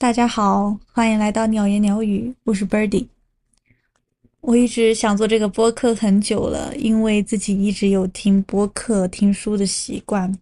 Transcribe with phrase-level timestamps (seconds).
[0.00, 3.08] 大家好，欢迎来到鸟言鸟语，我是 Birdy。
[4.40, 10.38] 我一直想做这个播客很久了，因为自己一直有听播客、听书的习惯。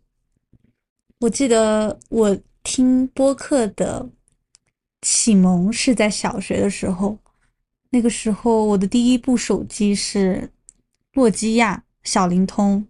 [1.20, 4.06] 我记得我听播客的
[5.00, 7.16] 启蒙是在小学的时候，
[7.88, 10.50] 那个时候我的第一部手机是
[11.14, 12.86] 诺基亚小灵通，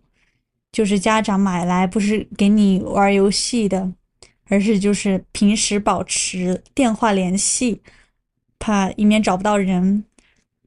[0.73, 3.93] 就是家长买来不是给你玩游戏的。
[4.49, 7.81] 而是就是平时保持电话联系，
[8.59, 10.05] 怕以免找不到人。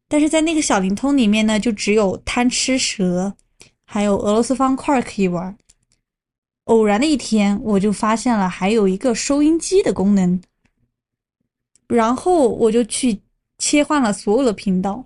[0.08, 3.36] 但是在那个小灵通里面呢，就只有贪吃蛇，
[3.86, 5.56] 还有俄罗斯方块可以玩。
[6.66, 10.42] 偶然的一天，我就发现了还有一个收音机的功能，
[11.88, 13.22] 然后我就去
[13.58, 15.06] 切换了所有的频道。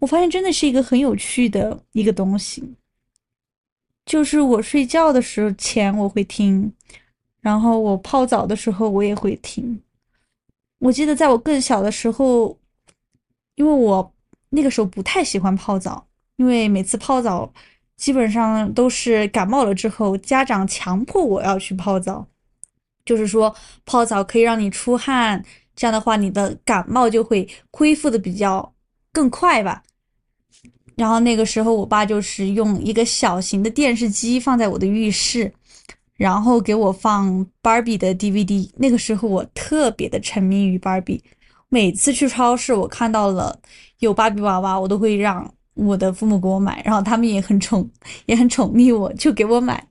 [0.00, 2.74] 我发现真的是一个很有趣的一个东西，
[4.04, 6.72] 就是我睡觉的时候前我会听。
[7.42, 9.78] 然后我泡澡的时候，我也会听。
[10.78, 12.56] 我记得在我更小的时候，
[13.56, 14.14] 因为我
[14.48, 17.52] 那个时候不太喜欢泡澡，因为每次泡澡
[17.96, 22.26] 基本上都是感冒了之后，家长强迫我要去泡澡，
[23.04, 28.72] 就是说泡澡可以让你出汗，这样的话你的感冒就会恢复的比较
[29.12, 29.82] 更快吧。
[30.94, 35.52] 然后那个时候，我爸就是用一个小型的电视机放在我的浴室。
[36.22, 41.20] 然后给我放芭比的 DVD，那个时候我特别的沉迷于芭比，
[41.68, 43.58] 每次去超市我看到了
[43.98, 47.90] 有芭比娃娃，我都会让我的父母给我买，然后他们也很宠，
[48.26, 49.84] 也很宠溺我，就给我买。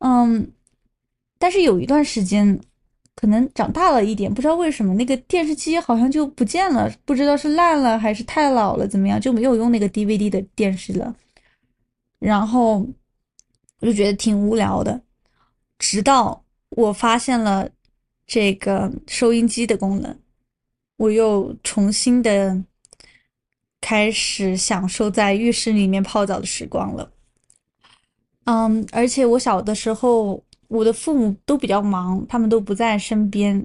[0.00, 0.52] 嗯，
[1.38, 2.60] 但是有一段时间，
[3.14, 11.16] 可能长大了一点，不知道为什么那个电视机好像就不见了，不知道是烂了还是太老了怎么样，就没有用那个 DVD 的电视了。
[12.18, 12.86] 然后。
[13.80, 15.00] 我就觉得挺无聊的，
[15.78, 17.68] 直到我发现了
[18.26, 20.18] 这个收音机的功能，
[20.96, 22.62] 我又重新的
[23.80, 27.10] 开始享受在浴室里面泡澡的时光了。
[28.44, 33.64] 嗯，而且我小的时候，我的父母都比较忙，他们都不在身边，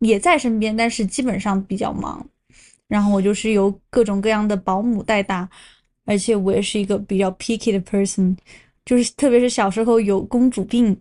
[0.00, 2.28] 也在身边，但是基本上比较忙。
[2.86, 5.48] 然后我就是由各种各样的保姆带大，
[6.04, 8.36] 而且我也是一个比较 picky 的 person。
[8.88, 10.98] 就是特别是小时候有公主病，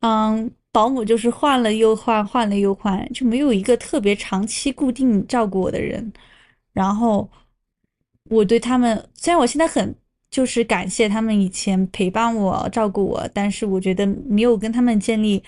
[0.00, 6.12] 嗯，保姆就是换了又换，换了又换，就没有一个特别长期固定照顾我的人。
[6.72, 7.30] 然后
[8.30, 9.94] 我对他们，虽然我现在很
[10.28, 15.40] 就是感谢他们以前陪伴我、照顾我，但是我觉得没有跟他们建立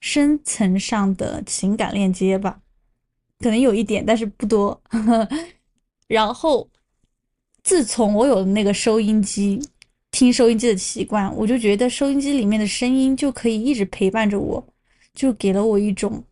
[0.00, 2.60] 深层上的情感链接吧，
[3.38, 4.78] 可能有一点，但是不多。
[6.06, 6.68] 然后
[7.62, 9.58] 自从我有了那个收音机。
[10.14, 14.64] 听收音机的习惯，我就觉得收音机里面的声音就可以一直陪伴着我，
[15.12, 16.22] 就给了我一种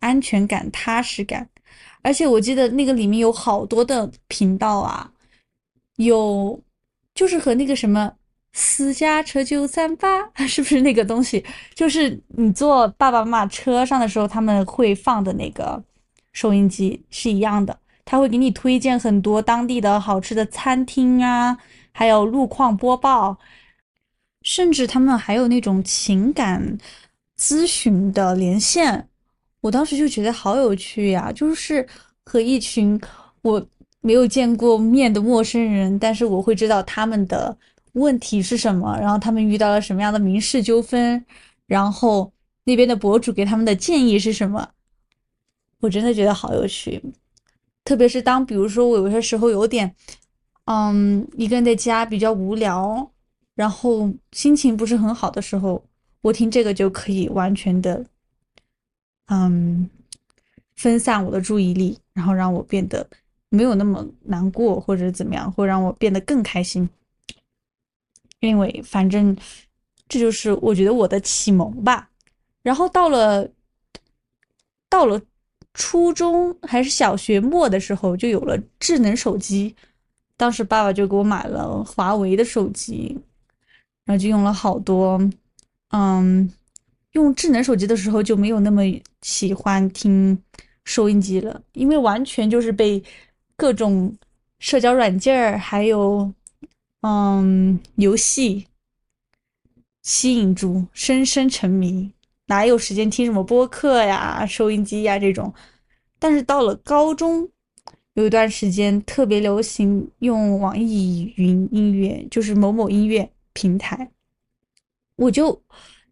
[0.00, 1.48] 安全感、踏实感。
[2.02, 5.10] 而且我记得那个里面有好多的频道啊，
[5.96, 6.60] 有
[7.14, 8.12] 就是和那个什么
[8.52, 11.42] 私家车九三八 是不是那个东西？
[11.74, 15.82] 就是你坐爸爸妈妈车上的时候，他们会放的那个
[16.34, 17.74] 收音机是一样的，
[18.04, 21.56] 他会给你推荐很多当地的好吃的餐厅啊。
[21.96, 23.38] 还有路况播报，
[24.42, 26.76] 甚至他们还有那种情感
[27.38, 29.08] 咨询的连线，
[29.60, 31.30] 我当时就觉得好有趣呀！
[31.32, 31.86] 就是
[32.24, 33.00] 和一群
[33.42, 33.64] 我
[34.00, 37.56] 没有见过面的陌生人，但是我会知道他们的
[37.92, 41.24] 问题是什么，然后他们遇到了什么样的民事纠纷，
[41.66, 42.32] 然后
[42.64, 44.68] 那边的博主给他们的建议是什么，
[45.78, 47.00] 我真的觉得好有趣。
[47.84, 49.94] 特别是当比如说我有些时候有点。
[50.66, 53.10] 嗯，一个人在家比较无聊，
[53.54, 55.84] 然后心情不是很好的时候，
[56.22, 58.06] 我听这个就可以完全的，
[59.26, 59.90] 嗯，
[60.76, 63.06] 分散我的注意力，然后让我变得
[63.50, 66.88] 没有那么难过或者怎么样，会让我变得更开心。
[68.40, 69.36] 因为反正
[70.08, 72.10] 这就是我觉得我的启蒙吧。
[72.62, 73.46] 然后到了
[74.88, 75.20] 到了
[75.74, 79.76] 初中还是小学末的时候，就有了智能手机。
[80.36, 83.16] 当时爸爸就给我买了华为的手机，
[84.04, 85.20] 然后就用了好多。
[85.90, 86.52] 嗯，
[87.12, 88.82] 用智能手机的时候就没有那么
[89.22, 90.36] 喜欢听
[90.84, 93.02] 收音机了，因为完全就是被
[93.56, 94.12] 各种
[94.58, 96.32] 社交软件儿还有
[97.02, 98.66] 嗯游戏
[100.02, 102.10] 吸引住，深深沉迷，
[102.46, 105.54] 哪有时间听什么播客呀、收音机呀这种？
[106.18, 107.48] 但是到了高中。
[108.14, 114.10] 有一段时间特别流行用网易云音乐，就是某某音乐平台。
[115.16, 115.60] 我就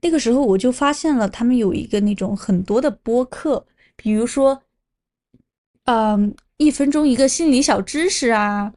[0.00, 3.64] 那个时候我就发现了他们有一个那种很多的播客，
[3.96, 4.62] 比如说，
[5.84, 8.72] 嗯，一分钟一个心理小知识啊，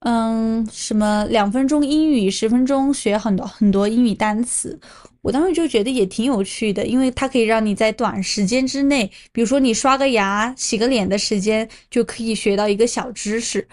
[0.00, 4.78] 嗯，什么两分钟英语，十分钟学很多很多英语单词。
[5.22, 13.66] 我当时就觉得也挺有趣的，因为它可以让你在短时间之内，比如说你刷个牙、洗个脸的时间，就可以学到一个小知识，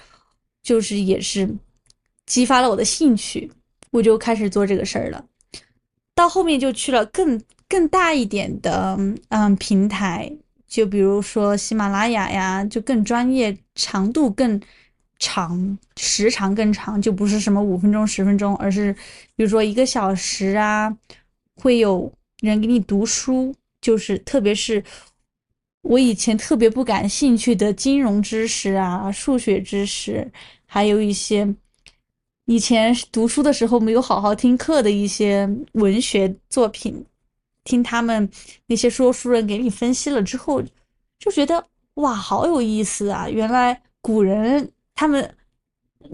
[0.62, 1.50] 就是也是
[2.28, 3.52] 激发了我的兴趣，
[3.90, 5.26] 我就开始做这个事儿了。
[6.14, 8.96] 到后面就去了更更大一点的
[9.30, 10.32] 嗯平台，
[10.68, 14.62] 就比如说喜马拉雅呀，就更专业，长度更
[15.18, 18.94] 长，时长更长，就不是什么五分钟、十分钟，而是
[19.36, 20.96] 比如说一个小时啊。
[21.62, 22.12] 会有
[22.42, 24.84] 人给你读书，就是特别是
[25.82, 30.30] 我以前特别不感兴趣的金融知识啊、数学知识，
[30.66, 31.56] 还有一些
[32.46, 37.06] 以前读书的时候没有好好听课的一些文学作品，
[37.64, 38.30] 听他们
[38.68, 40.62] 那些说书人给你分析了之后，
[41.20, 41.64] 就觉得
[41.96, 43.30] 哇，好有意思啊！
[43.30, 45.36] 原来古人他们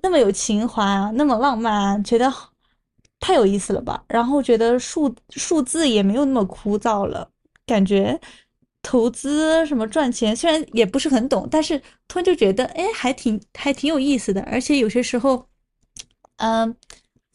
[0.02, 2.34] 那么有情怀啊，那么浪漫，觉得。
[3.20, 4.04] 太有意思了吧！
[4.08, 7.28] 然后觉得数数字也没有那么枯燥了，
[7.66, 8.20] 感觉
[8.84, 14.42] 投资什么赚钱，虽然也不是很懂，但是突然就觉得，哎，还挺还挺有意思的。
[14.44, 15.48] 而且有些时候，
[16.38, 16.76] 嗯，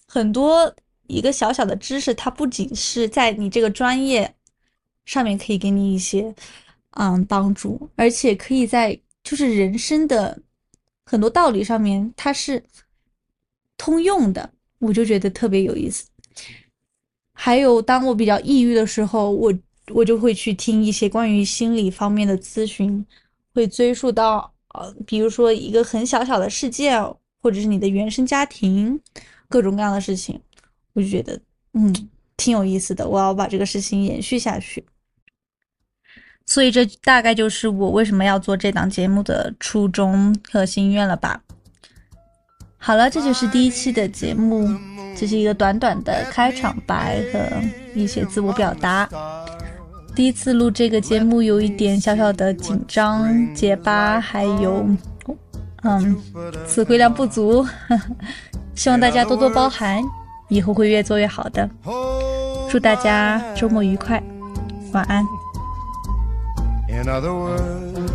[0.07, 0.73] 很多
[1.09, 4.33] 一个小小的知识，它不仅是在你这个专业
[5.07, 6.33] 上面可以给你一些
[6.91, 10.41] 嗯帮助，而且可以在就是人生的
[11.05, 12.63] 很多道理上面，它是
[13.77, 14.53] 通用的。
[14.81, 16.09] 我就觉得特别有意思。
[17.33, 19.55] 还有，当我比较抑郁的时候，我
[19.93, 23.03] 我就会去听一些关于心理方面的咨询，
[23.55, 27.03] 会追溯到呃，比如说一个很小小的事件，
[27.41, 29.01] 或者是你的原生家庭，
[29.49, 30.39] 各种各样的事情，
[30.93, 31.41] 我就觉得
[31.73, 31.95] 嗯
[32.37, 33.09] 挺有意思的。
[33.09, 34.85] 我要把这个事情延续下去。
[36.47, 41.43] 所以这大概就是我为什么要做这档节目的初衷和心愿了吧。
[42.83, 44.67] 好了，这就是第一期的节目，
[45.15, 47.39] 这是一个短短的开场白和
[47.95, 49.07] 一些自我表达。
[50.15, 54.85] 第一次录这个节目，有一点小小的紧张、结巴，还有
[55.83, 56.17] 嗯，
[56.67, 57.67] 词汇量不足，
[58.75, 60.03] 希望大家多多包涵，
[60.49, 61.69] 以后会越做越好的。
[62.71, 64.23] 祝大家周末愉快，
[64.93, 65.23] 晚安。
[66.89, 68.11] In other words,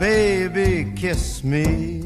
[0.00, 2.05] baby, kiss me.